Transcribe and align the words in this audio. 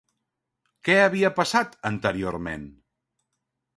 Què 0.87 0.95
havia 1.01 1.31
passat, 1.41 1.77
anteriorment? 1.93 2.67